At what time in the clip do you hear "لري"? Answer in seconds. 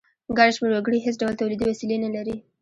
2.15-2.35